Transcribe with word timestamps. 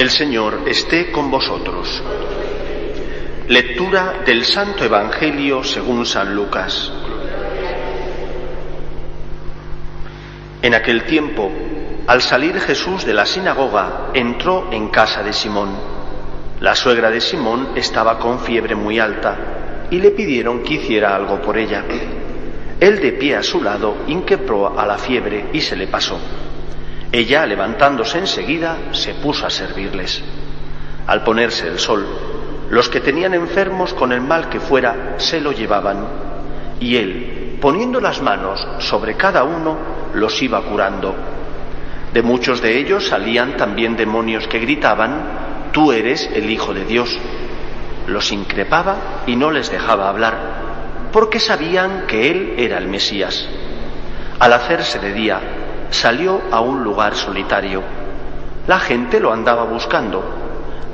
El 0.00 0.08
Señor 0.08 0.62
esté 0.66 1.12
con 1.12 1.30
vosotros. 1.30 2.02
Lectura 3.48 4.22
del 4.24 4.46
Santo 4.46 4.82
Evangelio 4.82 5.62
según 5.62 6.06
San 6.06 6.34
Lucas. 6.34 6.90
En 10.62 10.72
aquel 10.72 11.04
tiempo, 11.04 11.52
al 12.06 12.22
salir 12.22 12.58
Jesús 12.60 13.04
de 13.04 13.12
la 13.12 13.26
sinagoga, 13.26 14.08
entró 14.14 14.72
en 14.72 14.88
casa 14.88 15.22
de 15.22 15.34
Simón. 15.34 15.68
La 16.60 16.74
suegra 16.74 17.10
de 17.10 17.20
Simón 17.20 17.72
estaba 17.76 18.18
con 18.18 18.40
fiebre 18.40 18.74
muy 18.74 18.98
alta 18.98 19.88
y 19.90 19.98
le 19.98 20.12
pidieron 20.12 20.62
que 20.62 20.76
hiciera 20.76 21.14
algo 21.14 21.42
por 21.42 21.58
ella. 21.58 21.84
Él 22.80 23.00
de 23.00 23.12
pie 23.12 23.36
a 23.36 23.42
su 23.42 23.62
lado 23.62 23.96
inquebró 24.06 24.80
a 24.80 24.86
la 24.86 24.96
fiebre 24.96 25.50
y 25.52 25.60
se 25.60 25.76
le 25.76 25.88
pasó. 25.88 26.18
Ella, 27.12 27.44
levantándose 27.44 28.18
enseguida, 28.18 28.76
se 28.92 29.14
puso 29.14 29.46
a 29.46 29.50
servirles. 29.50 30.22
Al 31.06 31.24
ponerse 31.24 31.66
el 31.66 31.78
sol, 31.78 32.06
los 32.70 32.88
que 32.88 33.00
tenían 33.00 33.34
enfermos 33.34 33.94
con 33.94 34.12
el 34.12 34.20
mal 34.20 34.48
que 34.48 34.60
fuera 34.60 35.14
se 35.16 35.40
lo 35.40 35.50
llevaban, 35.50 36.06
y 36.78 36.96
él, 36.96 37.58
poniendo 37.60 38.00
las 38.00 38.22
manos 38.22 38.66
sobre 38.78 39.16
cada 39.16 39.42
uno, 39.42 39.76
los 40.14 40.40
iba 40.40 40.62
curando. 40.62 41.14
De 42.12 42.22
muchos 42.22 42.60
de 42.60 42.78
ellos 42.78 43.08
salían 43.08 43.56
también 43.56 43.96
demonios 43.96 44.46
que 44.46 44.60
gritaban, 44.60 45.70
Tú 45.72 45.92
eres 45.92 46.28
el 46.34 46.50
Hijo 46.50 46.74
de 46.74 46.84
Dios. 46.84 47.16
Los 48.06 48.32
increpaba 48.32 49.22
y 49.26 49.36
no 49.36 49.50
les 49.50 49.70
dejaba 49.70 50.08
hablar, 50.08 51.10
porque 51.12 51.38
sabían 51.38 52.06
que 52.08 52.30
él 52.30 52.54
era 52.56 52.78
el 52.78 52.88
Mesías. 52.88 53.48
Al 54.40 54.52
hacerse 54.52 54.98
de 54.98 55.12
día, 55.12 55.40
salió 55.90 56.40
a 56.50 56.60
un 56.60 56.82
lugar 56.82 57.14
solitario. 57.14 57.82
La 58.66 58.78
gente 58.78 59.20
lo 59.20 59.32
andaba 59.32 59.64
buscando, 59.64 60.22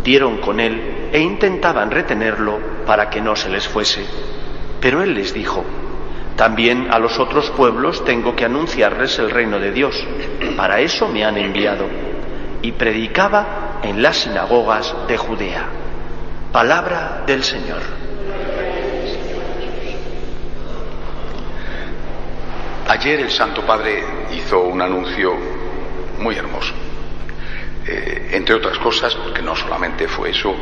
dieron 0.03 0.39
con 0.39 0.61
él 0.61 1.09
e 1.13 1.21
intentaban 1.21 1.91
retenerlo 1.91 2.59
para 2.87 3.09
que 3.11 3.21
no 3.21 3.37
se 3.37 3.49
les 3.49 3.67
fuese. 3.69 4.05
Pero 4.81 5.03
él 5.03 5.15
les 5.15 5.33
dijo, 5.33 5.65
también 6.37 6.89
a 6.91 6.99
los 6.99 7.19
otros 7.19 7.51
pueblos 7.51 8.05
tengo 8.05 8.37
que 8.37 8.45
anunciarles 8.45 9.19
el 9.19 9.31
reino 9.31 9.59
de 9.59 9.73
Dios. 9.73 10.07
Para 10.57 10.81
eso 10.81 11.09
me 11.09 11.25
han 11.25 11.39
enviado. 11.39 11.87
Y 12.63 12.73
predicaba 12.73 13.81
en 13.83 14.03
las 14.03 14.19
sinagogas 14.19 14.95
de 15.09 15.17
Judea. 15.17 15.65
Palabra 16.53 17.23
del 17.27 17.43
Señor. 17.43 17.81
Ayer 22.89 23.21
el 23.21 23.31
Santo 23.31 23.63
Padre 23.63 24.05
hizo 24.33 24.61
un 24.61 24.81
anuncio 24.81 25.35
muy 26.19 26.37
hermoso. 26.37 26.73
Eh, 27.87 28.31
entre 28.33 28.55
otras 28.55 28.79
cosas, 28.79 29.15
porque 29.15 29.43
no 29.43 29.55
solamente 29.55 30.09
fue 30.09 30.31
eso, 30.31 30.55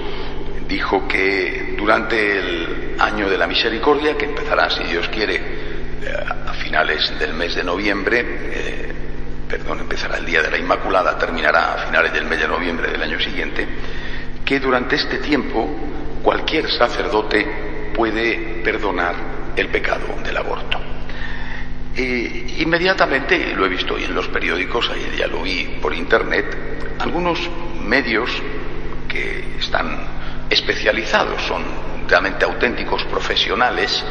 dijo 0.69 1.09
que 1.09 1.75
durante 1.77 2.39
el 2.39 2.97
año 2.98 3.29
de 3.29 3.39
la 3.39 3.47
misericordia, 3.47 4.17
que 4.17 4.27
empezará, 4.27 4.69
si 4.69 4.85
Dios 4.85 5.08
quiere, 5.08 5.36
eh, 5.36 6.13
a 6.47 6.53
finales 6.55 7.19
del 7.19 7.33
mes 7.35 7.55
de 7.55 7.64
noviembre, 7.64 8.20
eh, 8.20 8.92
perdón, 9.48 9.80
empezará 9.80 10.19
el 10.19 10.27
día 10.27 10.42
de 10.42 10.51
la 10.51 10.58
Inmaculada, 10.58 11.17
terminará 11.19 11.74
a 11.74 11.79
finales 11.86 12.13
del 12.13 12.27
mes 12.27 12.41
de 12.41 12.48
noviembre 12.48 12.91
del 12.91 13.03
año 13.03 13.19
siguiente, 13.20 13.67
que 14.45 14.61
durante 14.61 14.97
este 14.97 15.19
tiempo 15.19 15.67
cualquier 16.23 16.70
sacerdote 16.70 17.91
puede 17.95 18.61
perdonar 18.63 19.14
el 19.57 19.69
pecado 19.69 20.07
del 20.23 20.36
aborto. 20.36 20.83
E 21.96 22.56
inmediatamente, 22.58 23.55
lo 23.55 23.66
he 23.66 23.68
visto 23.68 23.94
hoy 23.94 24.05
en 24.05 24.14
los 24.14 24.27
periódicos, 24.28 24.90
ayer 24.90 25.14
ya 25.16 25.27
lo 25.28 25.42
vi 25.42 25.78
por 25.80 25.94
internet, 25.94 26.96
algunos 26.98 27.38
medios 27.84 28.30
que 29.08 29.58
están 29.60 29.96
especializados, 30.50 31.40
son 31.42 31.62
realmente 32.08 32.44
auténticos 32.44 33.05
profesionales 33.05 34.05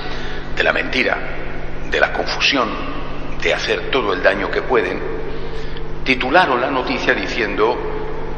de 0.55 0.63
la 0.63 0.71
mentira, 0.71 1.17
de 1.91 1.99
la 1.99 2.13
confusión, 2.13 2.69
de 3.41 3.53
hacer 3.53 3.91
todo 3.91 4.13
el 4.13 4.23
daño 4.23 4.49
que 4.49 4.61
pueden, 4.61 4.99
titularon 6.05 6.61
la 6.61 6.71
noticia 6.71 7.13
diciendo 7.13 7.77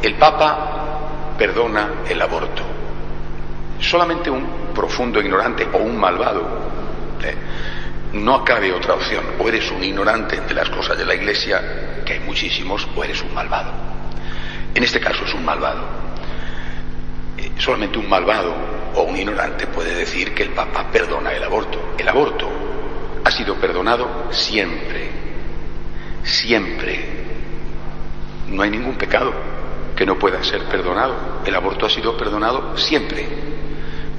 el 0.01 0.15
Papa 0.15 1.35
perdona 1.37 2.03
el 2.09 2.21
aborto. 2.21 2.63
Solamente 3.79 4.29
un 4.29 4.73
profundo 4.73 5.19
ignorante 5.19 5.67
o 5.71 5.77
un 5.77 5.97
malvado. 5.97 6.41
¿eh? 7.23 7.35
No 8.15 8.45
cabe 8.45 8.71
otra 8.71 8.93
opción. 8.93 9.25
O 9.39 9.49
eres 9.49 9.69
un 9.71 9.83
ignorante 9.83 10.39
de 10.39 10.53
las 10.53 10.69
cosas 10.69 10.97
de 10.97 11.05
la 11.05 11.15
Iglesia, 11.15 12.01
que 12.05 12.13
hay 12.13 12.19
muchísimos, 12.21 12.87
o 12.95 13.03
eres 13.03 13.21
un 13.21 13.33
malvado. 13.33 13.73
En 14.73 14.81
este 14.81 15.01
caso 15.01 15.25
es 15.25 15.33
un 15.33 15.43
malvado. 15.43 15.83
Eh, 17.37 17.51
solamente 17.57 17.99
un 17.99 18.07
malvado 18.07 18.55
o 18.95 19.03
un 19.03 19.17
ignorante 19.17 19.67
puede 19.67 19.93
decir 19.93 20.33
que 20.33 20.43
el 20.43 20.51
Papa 20.51 20.89
perdona 20.89 21.33
el 21.33 21.43
aborto. 21.43 21.93
El 21.97 22.07
aborto 22.07 22.49
ha 23.21 23.31
sido 23.31 23.55
perdonado 23.55 24.29
siempre. 24.31 25.09
Siempre. 26.23 27.05
No 28.47 28.63
hay 28.63 28.69
ningún 28.69 28.95
pecado 28.95 29.33
que 29.93 30.05
no 30.05 30.17
pueda 30.17 30.41
ser 30.41 30.63
perdonado. 30.69 31.41
El 31.45 31.53
aborto 31.53 31.85
ha 31.85 31.89
sido 31.89 32.15
perdonado 32.15 32.77
siempre. 32.77 33.27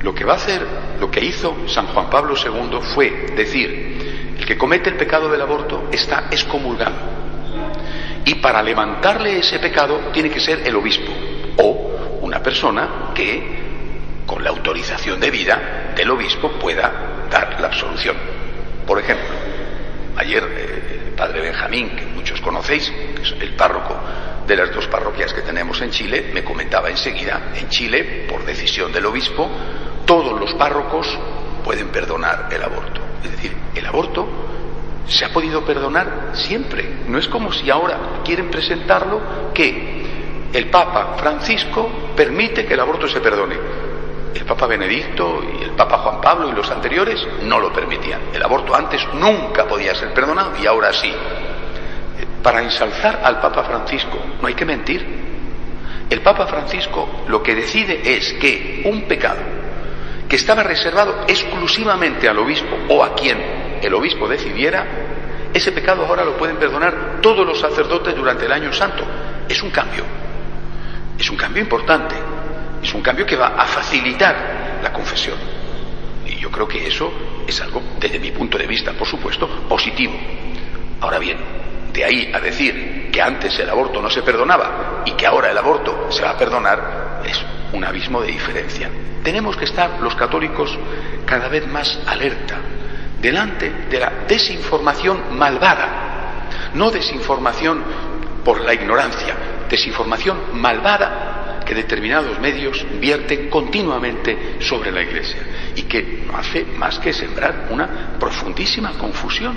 Lo 0.07 0.15
que 0.15 0.25
va 0.25 0.35
a 0.35 0.37
hacer, 0.37 0.65
lo 1.01 1.11
que 1.11 1.19
hizo 1.19 1.67
San 1.67 1.89
Juan 1.89 2.09
Pablo 2.09 2.37
II 2.37 2.79
fue 2.95 3.27
decir, 3.35 4.37
el 4.39 4.47
que 4.47 4.57
comete 4.57 4.89
el 4.89 4.97
pecado 4.97 5.29
del 5.29 5.43
aborto 5.43 5.89
está 5.91 6.29
excomulgado. 6.31 6.95
Y 8.25 8.37
para 8.37 8.63
levantarle 8.63 9.37
ese 9.41 9.59
pecado 9.59 10.13
tiene 10.13 10.31
que 10.31 10.39
ser 10.39 10.65
el 10.65 10.77
obispo 10.77 11.13
o 11.57 12.21
una 12.21 12.41
persona 12.41 13.11
que, 13.17 14.23
con 14.25 14.45
la 14.45 14.51
autorización 14.51 15.19
debida 15.19 15.93
del 15.97 16.09
obispo, 16.09 16.53
pueda 16.53 17.27
dar 17.29 17.61
la 17.61 17.67
absolución. 17.67 18.15
Por 18.87 19.01
ejemplo, 19.01 19.35
ayer 20.19 20.45
eh, 20.45 21.03
el 21.09 21.15
padre 21.15 21.41
Benjamín, 21.41 21.97
que 21.97 22.07
muchos 22.07 22.41
conocéis, 22.41 22.93
es 23.21 23.35
el 23.41 23.57
párroco 23.57 23.99
de 24.47 24.55
las 24.55 24.73
dos 24.73 24.87
parroquias 24.87 25.35
que 25.35 25.43
tenemos 25.43 25.81
en 25.81 25.91
Chile, 25.91 26.31
me 26.33 26.45
comentaba 26.45 26.91
enseguida, 26.91 27.51
en 27.57 27.69
Chile, 27.69 28.27
por 28.29 28.45
decisión 28.45 28.93
del 28.93 29.07
obispo, 29.07 29.51
todos 30.07 30.41
los 30.41 30.55
párrocos 30.55 31.07
pueden 31.65 31.89
perdonar 31.89 32.49
el 32.51 32.63
aborto. 32.63 33.01
Es 33.23 33.31
decir, 33.33 33.57
el 33.75 33.87
aborto 33.87 34.27
se 35.07 35.25
ha 35.25 35.33
podido 35.33 35.65
perdonar 35.65 36.31
siempre. 36.33 37.01
No 37.09 37.19
es 37.19 37.29
como 37.29 37.53
si 37.53 37.69
ahora 37.71 37.99
quieren 38.25 38.51
presentarlo 38.51 39.21
que 39.53 40.07
el 40.53 40.71
Papa 40.71 41.17
Francisco 41.19 41.91
permite 42.17 42.65
que 42.65 42.75
el 42.75 42.81
aborto 42.81 43.09
se 43.09 43.21
perdone. 43.21 43.57
El 44.35 44.45
Papa 44.45 44.67
Benedicto 44.67 45.43
y 45.59 45.65
el 45.65 45.71
Papa 45.71 45.99
Juan 45.99 46.21
Pablo 46.21 46.49
y 46.49 46.53
los 46.53 46.71
anteriores 46.71 47.27
no 47.43 47.59
lo 47.59 47.73
permitían. 47.73 48.21
El 48.33 48.43
aborto 48.43 48.75
antes 48.75 49.07
nunca 49.15 49.67
podía 49.67 49.95
ser 49.95 50.15
perdonado 50.15 50.53
y 50.63 50.67
ahora 50.67 50.93
sí. 50.93 51.13
Para 52.43 52.63
ensalzar 52.63 53.21
al 53.25 53.41
Papa 53.41 53.65
Francisco 53.65 54.19
no 54.41 54.47
hay 54.47 54.55
que 54.55 54.65
mentir. 54.65 55.27
El 56.09 56.21
Papa 56.21 56.47
Francisco 56.47 57.25
lo 57.27 57.43
que 57.43 57.57
decide 57.57 58.01
es 58.17 58.35
que 58.35 58.83
un 58.85 59.03
pecado 59.03 59.56
que 60.29 60.37
estaba 60.37 60.63
reservado 60.63 61.25
exclusivamente 61.29 62.29
al 62.29 62.39
obispo 62.39 62.77
o 62.89 63.05
a 63.05 63.15
quien 63.15 63.39
el 63.83 63.95
obispo 63.95 64.29
decidiera, 64.29 64.87
ese 65.53 65.73
pecado 65.73 66.05
ahora 66.05 66.25
lo 66.25 66.37
pueden 66.37 66.57
perdonar 66.57 67.19
todos 67.23 67.47
los 67.47 67.59
sacerdotes 67.59 68.15
durante 68.15 68.47
el 68.47 68.53
año 68.53 68.73
santo. 68.73 69.05
Es 69.49 69.63
un 69.63 69.71
cambio. 69.71 70.05
Es 71.19 71.31
un 71.31 71.37
cambio 71.37 71.63
importante. 71.63 72.15
Es 72.83 72.93
un 72.93 73.03
cambio 73.03 73.25
que 73.25 73.37
va 73.37 73.49
a 73.49 73.65
facilitar 73.65 74.81
la 74.83 74.93
confesión. 74.93 75.39
Y 76.27 76.37
yo 76.37 76.51
creo 76.51 76.67
que 76.67 76.87
eso 76.87 77.13
es 77.47 77.61
algo, 77.61 77.83
desde 77.99 78.19
mi 78.19 78.33
punto 78.33 78.59
de 78.59 78.67
vista, 78.67 78.93
por 78.93 79.07
supuesto, 79.07 79.49
positivo. 79.69 80.15
Ahora 81.01 81.19
bien, 81.19 81.39
de 81.93 82.05
ahí 82.05 82.31
a 82.35 82.41
decir 82.41 83.11
que 83.11 83.23
antes 83.23 83.59
el 83.59 83.71
aborto 83.71 84.03
no 84.03 84.11
se 84.11 84.23
perdonaba 84.23 85.03
y 85.07 85.13
que 85.13 85.27
ahora 85.27 85.51
el 85.51 85.57
aborto 85.57 86.09
se 86.11 86.23
va 86.23 86.31
a 86.31 86.37
perdonar, 86.37 87.23
es 87.25 87.41
un 87.73 87.85
abismo 87.85 88.21
de 88.21 88.33
diferencia. 88.33 88.91
Tenemos 89.27 89.57
que 89.57 89.65
estar 89.65 90.01
los 90.01 90.15
católicos 90.15 90.79
cada 91.25 91.49
vez 91.49 91.67
más 91.67 91.99
alerta 92.07 92.61
delante 93.21 93.69
de 93.91 93.99
la 93.99 94.13
desinformación 94.29 95.37
malvada, 95.37 96.47
no 96.75 96.93
desinformación 96.93 97.83
por 98.45 98.61
la 98.61 98.73
ignorancia, 98.73 99.35
desinformación 99.69 100.39
malvada 100.53 101.65
que 101.67 101.75
determinados 101.75 102.39
medios 102.39 102.87
vierten 103.01 103.51
continuamente 103.51 104.59
sobre 104.61 104.93
la 104.93 105.03
Iglesia 105.03 105.41
y 105.75 105.83
que 105.83 106.23
no 106.25 106.39
hace 106.39 106.65
más 106.65 107.01
que 107.01 107.13
sembrar 107.13 107.67
una 107.71 108.17
profundísima 108.21 108.93
confusión. 108.93 109.57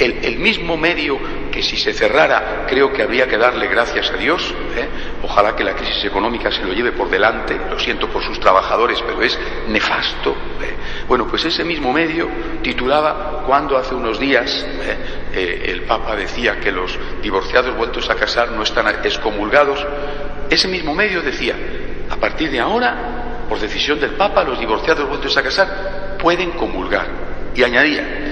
El, 0.00 0.40
mismo 0.40 0.76
medio 0.76 1.20
que 1.54 1.62
si 1.62 1.76
se 1.76 1.92
cerrara 1.92 2.66
creo 2.68 2.92
que 2.92 3.00
habría 3.00 3.28
que 3.28 3.38
darle 3.38 3.68
gracias 3.68 4.10
a 4.10 4.16
Dios, 4.16 4.52
¿eh? 4.76 4.88
ojalá 5.22 5.54
que 5.54 5.62
la 5.62 5.72
crisis 5.72 6.04
económica 6.04 6.50
se 6.50 6.64
lo 6.64 6.72
lleve 6.72 6.90
por 6.90 7.08
delante, 7.08 7.56
lo 7.70 7.78
siento 7.78 8.08
por 8.08 8.24
sus 8.24 8.40
trabajadores, 8.40 9.00
pero 9.06 9.22
es 9.22 9.38
nefasto. 9.68 10.32
¿eh? 10.60 10.74
Bueno, 11.06 11.28
pues 11.28 11.44
ese 11.44 11.62
mismo 11.62 11.92
medio 11.92 12.28
titulaba 12.60 13.44
cuando 13.46 13.76
hace 13.76 13.94
unos 13.94 14.18
días 14.18 14.66
¿eh? 15.32 15.62
el 15.66 15.82
Papa 15.82 16.16
decía 16.16 16.58
que 16.58 16.72
los 16.72 16.98
divorciados 17.22 17.76
vueltos 17.76 18.10
a 18.10 18.16
casar 18.16 18.50
no 18.50 18.64
están 18.64 18.88
excomulgados, 19.04 19.86
ese 20.50 20.66
mismo 20.66 20.92
medio 20.92 21.22
decía, 21.22 21.54
a 22.10 22.16
partir 22.16 22.50
de 22.50 22.58
ahora, 22.58 23.44
por 23.48 23.60
decisión 23.60 24.00
del 24.00 24.14
Papa, 24.14 24.42
los 24.42 24.58
divorciados 24.58 25.08
vueltos 25.08 25.36
a 25.36 25.42
casar 25.44 26.16
pueden 26.18 26.50
comulgar. 26.50 27.06
Y 27.54 27.62
añadía, 27.62 28.23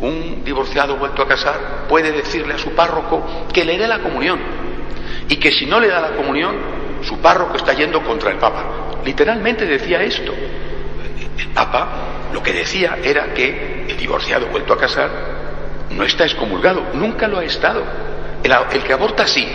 un 0.00 0.42
divorciado 0.44 0.96
vuelto 0.96 1.22
a 1.22 1.28
casar 1.28 1.86
puede 1.88 2.12
decirle 2.12 2.54
a 2.54 2.58
su 2.58 2.70
párroco 2.70 3.46
que 3.52 3.64
le 3.64 3.76
dé 3.76 3.88
la 3.88 3.98
comunión 3.98 4.38
y 5.28 5.36
que 5.36 5.50
si 5.50 5.66
no 5.66 5.80
le 5.80 5.88
da 5.88 6.00
la 6.00 6.16
comunión, 6.16 6.56
su 7.02 7.18
párroco 7.18 7.56
está 7.56 7.72
yendo 7.74 8.02
contra 8.02 8.30
el 8.30 8.38
Papa. 8.38 9.00
Literalmente 9.04 9.66
decía 9.66 10.02
esto. 10.02 10.32
El 11.38 11.48
Papa 11.48 11.88
lo 12.32 12.42
que 12.42 12.52
decía 12.52 12.98
era 13.02 13.32
que 13.34 13.86
el 13.88 13.96
divorciado 13.96 14.46
vuelto 14.46 14.72
a 14.72 14.78
casar 14.78 15.10
no 15.90 16.04
está 16.04 16.24
excomulgado, 16.24 16.90
nunca 16.94 17.28
lo 17.28 17.38
ha 17.38 17.44
estado. 17.44 17.82
El, 18.42 18.82
que 18.82 18.92
aborta 18.92 19.26
sí. 19.26 19.46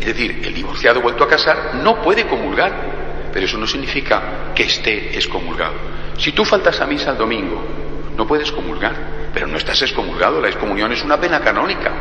Es 0.00 0.06
decir, 0.06 0.42
el 0.44 0.54
divorciado 0.54 1.00
vuelto 1.00 1.24
a 1.24 1.28
casar 1.28 1.76
no 1.76 2.02
puede 2.02 2.26
comulgar, 2.26 3.30
pero 3.32 3.46
eso 3.46 3.58
no 3.58 3.66
significa 3.66 4.52
que 4.54 4.64
esté 4.64 5.16
excomulgado. 5.16 5.74
Si 6.18 6.32
tú 6.32 6.44
faltas 6.44 6.80
a 6.80 6.86
misa 6.86 7.10
el 7.12 7.18
domingo, 7.18 7.85
no 8.16 8.26
puedes 8.26 8.50
comulgar 8.52 9.16
pero 9.36 9.48
no 9.48 9.58
estás 9.58 9.82
excomulgado, 9.82 10.40
la 10.40 10.48
excomunión 10.48 10.92
es 10.92 11.04
una 11.04 11.20
pena 11.20 11.40
canónica. 11.40 11.92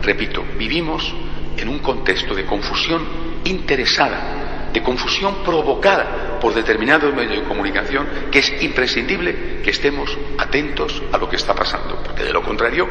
Repito, 0.00 0.42
vivimos 0.56 1.14
en 1.58 1.68
un 1.68 1.80
contexto 1.80 2.34
de 2.34 2.46
confusión 2.46 3.02
interesada, 3.44 4.70
de 4.72 4.82
confusión 4.82 5.44
provocada 5.44 6.38
por 6.40 6.54
determinados 6.54 7.14
medios 7.14 7.42
de 7.42 7.44
comunicación, 7.46 8.08
que 8.32 8.38
es 8.38 8.62
imprescindible 8.62 9.60
que 9.62 9.68
estemos 9.68 10.16
atentos 10.38 11.02
a 11.12 11.18
lo 11.18 11.28
que 11.28 11.36
está 11.36 11.54
pasando, 11.54 12.02
porque 12.02 12.24
de 12.24 12.32
lo 12.32 12.42
contrario, 12.42 12.88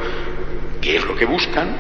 ¿qué 0.80 0.98
es 0.98 1.04
lo 1.04 1.16
que 1.16 1.26
buscan? 1.26 1.76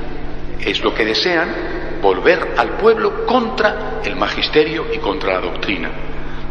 Es 0.59 0.83
lo 0.83 0.95
que 0.95 1.05
desean, 1.05 1.99
volver 2.01 2.55
al 2.57 2.69
pueblo 2.77 3.23
contra 3.27 4.01
el 4.03 4.15
magisterio 4.15 4.87
y 4.91 4.97
contra 4.97 5.33
la 5.33 5.41
doctrina. 5.41 5.91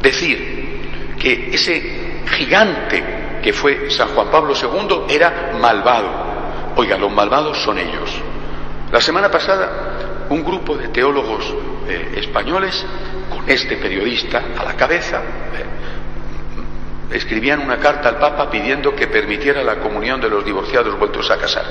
Decir 0.00 1.16
que 1.18 1.50
ese 1.52 2.22
gigante 2.30 3.17
que 3.42 3.52
fue 3.52 3.90
San 3.90 4.08
Juan 4.08 4.28
Pablo 4.30 4.54
II, 4.54 5.14
era 5.14 5.52
malvado. 5.60 6.08
Oiga, 6.76 6.96
los 6.96 7.12
malvados 7.12 7.58
son 7.58 7.78
ellos. 7.78 8.10
La 8.92 9.00
semana 9.00 9.30
pasada, 9.30 10.26
un 10.30 10.44
grupo 10.44 10.76
de 10.76 10.88
teólogos 10.88 11.54
eh, 11.88 12.14
españoles, 12.16 12.84
con 13.30 13.48
este 13.48 13.76
periodista 13.76 14.44
a 14.58 14.64
la 14.64 14.74
cabeza, 14.74 15.18
eh, 15.20 17.16
escribían 17.16 17.60
una 17.60 17.78
carta 17.78 18.08
al 18.08 18.18
Papa 18.18 18.50
pidiendo 18.50 18.94
que 18.94 19.06
permitiera 19.06 19.62
la 19.62 19.78
comunión 19.78 20.20
de 20.20 20.28
los 20.28 20.44
divorciados 20.44 20.98
vueltos 20.98 21.30
a 21.30 21.38
casar. 21.38 21.64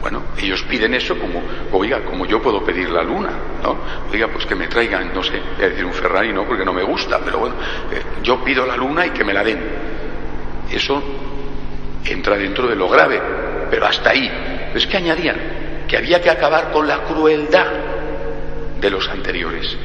Bueno, 0.00 0.22
ellos 0.38 0.62
piden 0.62 0.94
eso 0.94 1.18
como, 1.18 1.42
oiga, 1.72 2.02
como 2.04 2.24
yo 2.24 2.40
puedo 2.40 2.64
pedir 2.64 2.88
la 2.88 3.02
luna, 3.02 3.30
¿no? 3.62 3.76
Oiga, 4.10 4.28
pues 4.28 4.46
que 4.46 4.54
me 4.54 4.66
traigan, 4.66 5.12
no 5.12 5.22
sé, 5.22 5.36
es 5.36 5.70
decir, 5.70 5.84
un 5.84 5.92
Ferrari 5.92 6.32
no, 6.32 6.44
porque 6.44 6.64
no 6.64 6.72
me 6.72 6.82
gusta, 6.82 7.20
pero 7.22 7.38
bueno, 7.38 7.56
eh, 7.92 8.02
yo 8.22 8.42
pido 8.42 8.64
la 8.64 8.76
luna 8.76 9.06
y 9.06 9.10
que 9.10 9.24
me 9.24 9.34
la 9.34 9.44
den. 9.44 9.89
Eso 10.70 11.02
entra 12.04 12.36
dentro 12.36 12.66
de 12.66 12.76
lo 12.76 12.88
grave, 12.88 13.20
pero 13.70 13.86
hasta 13.86 14.10
ahí. 14.10 14.30
Es 14.74 14.86
que 14.86 14.96
añadían 14.96 15.36
que 15.88 15.96
había 15.96 16.20
que 16.20 16.30
acabar 16.30 16.70
con 16.70 16.86
la 16.86 17.04
crueldad 17.04 17.66
de 18.80 18.90
los 18.90 19.08
anteriores. 19.08 19.76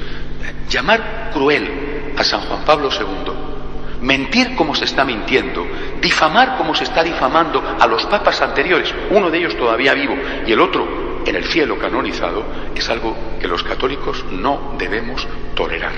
Llamar 0.70 1.32
cruel 1.34 2.14
a 2.18 2.24
San 2.24 2.42
Juan 2.42 2.64
Pablo 2.64 2.90
II, 2.92 4.02
mentir 4.02 4.56
como 4.56 4.76
se 4.76 4.86
está 4.86 5.04
mintiendo, 5.04 5.66
difamar 6.02 6.58
como 6.58 6.76
se 6.76 6.84
está 6.84 7.04
difamando 7.04 7.62
a 7.80 7.88
los 7.88 8.06
papas 8.06 8.42
anteriores, 8.42 8.94
uno 9.10 9.30
de 9.30 9.40
ellos 9.40 9.58
todavía 9.58 9.94
vivo 9.94 10.16
y 10.46 10.52
el 10.52 10.60
otro 10.60 11.24
en 11.26 11.36
el 11.36 11.44
cielo 11.46 11.80
canonizado, 11.80 12.44
es 12.76 12.88
algo 12.90 13.16
que 13.40 13.48
los 13.48 13.64
católicos 13.64 14.24
no 14.32 14.76
debemos 14.78 15.28
tolerar. 15.56 15.94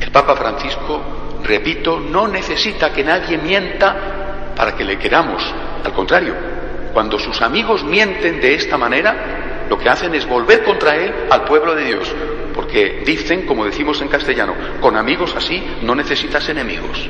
El 0.00 0.10
Papa 0.10 0.36
Francisco 0.36 1.02
repito, 1.42 2.00
no 2.00 2.28
necesita 2.28 2.92
que 2.92 3.04
nadie 3.04 3.38
mienta 3.38 4.54
para 4.56 4.74
que 4.74 4.84
le 4.84 4.98
queramos. 4.98 5.42
Al 5.84 5.92
contrario, 5.92 6.34
cuando 6.92 7.18
sus 7.18 7.40
amigos 7.42 7.84
mienten 7.84 8.40
de 8.40 8.54
esta 8.54 8.76
manera, 8.76 9.66
lo 9.68 9.78
que 9.78 9.88
hacen 9.88 10.14
es 10.14 10.26
volver 10.26 10.62
contra 10.62 10.96
él 10.96 11.12
al 11.30 11.44
pueblo 11.44 11.74
de 11.74 11.84
Dios. 11.84 12.14
Porque 12.54 13.02
dicen, 13.06 13.46
como 13.46 13.64
decimos 13.64 14.00
en 14.02 14.08
castellano, 14.08 14.54
con 14.80 14.96
amigos 14.96 15.34
así 15.36 15.62
no 15.82 15.94
necesitas 15.94 16.48
enemigos. 16.48 17.08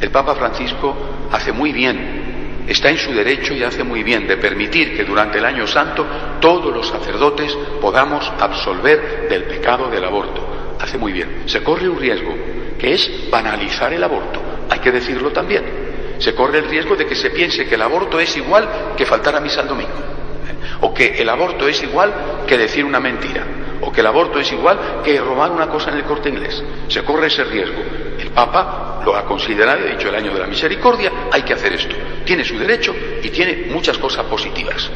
El 0.00 0.10
Papa 0.10 0.34
Francisco 0.34 0.94
hace 1.32 1.52
muy 1.52 1.72
bien, 1.72 2.64
está 2.66 2.90
en 2.90 2.98
su 2.98 3.12
derecho 3.12 3.54
y 3.54 3.62
hace 3.62 3.82
muy 3.82 4.02
bien 4.02 4.26
de 4.26 4.36
permitir 4.36 4.94
que 4.96 5.04
durante 5.04 5.38
el 5.38 5.44
año 5.44 5.66
santo 5.66 6.06
todos 6.40 6.74
los 6.74 6.88
sacerdotes 6.88 7.56
podamos 7.80 8.30
absolver 8.38 9.28
del 9.28 9.44
pecado 9.44 9.88
del 9.88 10.04
aborto. 10.04 10.43
Hace 10.84 10.98
muy 10.98 11.12
bien. 11.12 11.44
Se 11.46 11.62
corre 11.62 11.88
un 11.88 11.98
riesgo, 11.98 12.34
que 12.78 12.92
es 12.92 13.30
banalizar 13.30 13.90
el 13.94 14.04
aborto. 14.04 14.38
Hay 14.68 14.80
que 14.80 14.92
decirlo 14.92 15.30
también. 15.30 15.64
Se 16.18 16.34
corre 16.34 16.58
el 16.58 16.68
riesgo 16.68 16.94
de 16.94 17.06
que 17.06 17.14
se 17.14 17.30
piense 17.30 17.64
que 17.64 17.76
el 17.76 17.80
aborto 17.80 18.20
es 18.20 18.36
igual 18.36 18.92
que 18.94 19.06
faltar 19.06 19.34
a 19.34 19.40
misa 19.40 19.62
el 19.62 19.68
domingo. 19.68 19.94
¿eh? 19.94 20.76
O 20.82 20.92
que 20.92 21.14
el 21.22 21.26
aborto 21.30 21.66
es 21.66 21.82
igual 21.82 22.12
que 22.46 22.58
decir 22.58 22.84
una 22.84 23.00
mentira. 23.00 23.46
O 23.80 23.90
que 23.90 24.02
el 24.02 24.06
aborto 24.06 24.38
es 24.38 24.52
igual 24.52 25.00
que 25.02 25.18
robar 25.18 25.52
una 25.52 25.68
cosa 25.68 25.90
en 25.90 25.96
el 25.96 26.04
corte 26.04 26.28
inglés. 26.28 26.62
Se 26.88 27.02
corre 27.02 27.28
ese 27.28 27.44
riesgo. 27.44 27.80
El 28.18 28.30
Papa 28.32 29.00
lo 29.06 29.16
ha 29.16 29.24
considerado 29.24 29.86
ha 29.86 29.90
dicho 29.90 30.10
el 30.10 30.16
año 30.16 30.34
de 30.34 30.40
la 30.40 30.46
misericordia, 30.46 31.10
hay 31.32 31.40
que 31.44 31.54
hacer 31.54 31.72
esto. 31.72 31.96
Tiene 32.26 32.44
su 32.44 32.58
derecho 32.58 32.94
y 33.22 33.30
tiene 33.30 33.68
muchas 33.70 33.96
cosas 33.96 34.26
positivas. 34.26 34.90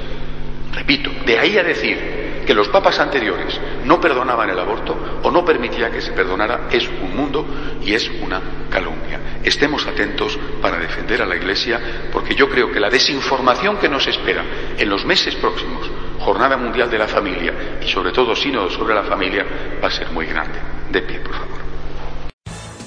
Repito, 0.70 1.10
de 1.24 1.38
ahí 1.38 1.56
a 1.56 1.62
decir 1.62 2.27
que 2.48 2.54
los 2.54 2.68
papas 2.68 2.98
anteriores 2.98 3.60
no 3.84 4.00
perdonaban 4.00 4.48
el 4.48 4.58
aborto 4.58 4.96
o 5.22 5.30
no 5.30 5.44
permitía 5.44 5.90
que 5.90 6.00
se 6.00 6.12
perdonara 6.12 6.66
es 6.72 6.88
un 6.88 7.14
mundo 7.14 7.46
y 7.84 7.92
es 7.92 8.10
una 8.22 8.40
calumnia. 8.70 9.20
Estemos 9.44 9.86
atentos 9.86 10.38
para 10.62 10.78
defender 10.78 11.20
a 11.20 11.26
la 11.26 11.36
Iglesia 11.36 12.08
porque 12.10 12.34
yo 12.34 12.48
creo 12.48 12.72
que 12.72 12.80
la 12.80 12.88
desinformación 12.88 13.76
que 13.76 13.90
nos 13.90 14.06
espera 14.06 14.42
en 14.78 14.88
los 14.88 15.04
meses 15.04 15.34
próximos, 15.34 15.90
Jornada 16.20 16.56
Mundial 16.56 16.90
de 16.90 16.96
la 16.96 17.06
Familia 17.06 17.52
y 17.82 17.86
sobre 17.86 18.12
todo 18.12 18.34
Sínodo 18.34 18.70
sobre 18.70 18.94
la 18.94 19.02
Familia, 19.02 19.44
va 19.84 19.88
a 19.88 19.90
ser 19.90 20.10
muy 20.10 20.24
grande. 20.24 20.58
De 20.90 21.02
pie, 21.02 21.20
por 21.20 21.34
favor. 21.34 21.67